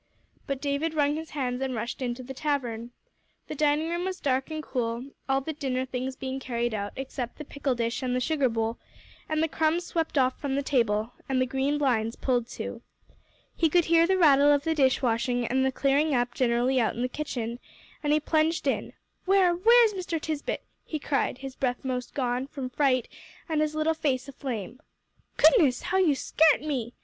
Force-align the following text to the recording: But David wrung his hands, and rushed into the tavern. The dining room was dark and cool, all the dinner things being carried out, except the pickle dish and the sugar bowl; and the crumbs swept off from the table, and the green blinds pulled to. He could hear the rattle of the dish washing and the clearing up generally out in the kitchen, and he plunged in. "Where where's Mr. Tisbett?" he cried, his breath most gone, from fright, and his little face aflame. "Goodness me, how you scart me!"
But 0.47 0.59
David 0.61 0.95
wrung 0.95 1.15
his 1.15 1.29
hands, 1.29 1.61
and 1.61 1.75
rushed 1.75 2.01
into 2.01 2.23
the 2.23 2.33
tavern. 2.33 2.89
The 3.47 3.53
dining 3.53 3.87
room 3.87 4.03
was 4.05 4.19
dark 4.19 4.49
and 4.49 4.63
cool, 4.63 5.11
all 5.29 5.41
the 5.41 5.53
dinner 5.53 5.85
things 5.85 6.15
being 6.15 6.39
carried 6.39 6.73
out, 6.73 6.93
except 6.95 7.37
the 7.37 7.45
pickle 7.45 7.75
dish 7.75 8.01
and 8.01 8.15
the 8.15 8.19
sugar 8.19 8.49
bowl; 8.49 8.79
and 9.29 9.43
the 9.43 9.47
crumbs 9.47 9.85
swept 9.85 10.17
off 10.17 10.41
from 10.41 10.55
the 10.55 10.63
table, 10.63 11.13
and 11.29 11.39
the 11.39 11.45
green 11.45 11.77
blinds 11.77 12.15
pulled 12.15 12.47
to. 12.47 12.81
He 13.55 13.69
could 13.69 13.85
hear 13.85 14.07
the 14.07 14.17
rattle 14.17 14.51
of 14.51 14.63
the 14.63 14.73
dish 14.73 15.03
washing 15.03 15.45
and 15.45 15.63
the 15.63 15.71
clearing 15.71 16.15
up 16.15 16.33
generally 16.33 16.79
out 16.79 16.95
in 16.95 17.03
the 17.03 17.07
kitchen, 17.07 17.59
and 18.01 18.11
he 18.11 18.19
plunged 18.19 18.65
in. 18.65 18.93
"Where 19.25 19.53
where's 19.53 19.93
Mr. 19.93 20.19
Tisbett?" 20.19 20.63
he 20.83 20.97
cried, 20.97 21.37
his 21.37 21.55
breath 21.55 21.85
most 21.85 22.15
gone, 22.15 22.47
from 22.47 22.71
fright, 22.71 23.07
and 23.47 23.61
his 23.61 23.75
little 23.75 23.93
face 23.93 24.27
aflame. 24.27 24.79
"Goodness 25.37 25.83
me, 25.83 25.87
how 25.89 25.97
you 25.97 26.15
scart 26.15 26.61
me!" 26.61 26.95